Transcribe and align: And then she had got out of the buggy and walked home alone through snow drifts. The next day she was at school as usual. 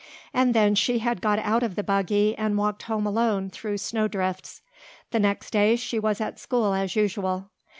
And 0.33 0.55
then 0.55 0.73
she 0.73 0.97
had 0.97 1.21
got 1.21 1.37
out 1.37 1.61
of 1.61 1.75
the 1.75 1.83
buggy 1.83 2.35
and 2.35 2.57
walked 2.57 2.81
home 2.89 3.05
alone 3.05 3.51
through 3.51 3.77
snow 3.77 4.07
drifts. 4.07 4.63
The 5.11 5.19
next 5.19 5.51
day 5.51 5.75
she 5.75 5.99
was 5.99 6.19
at 6.19 6.39
school 6.39 6.73
as 6.73 6.95
usual. 6.95 7.51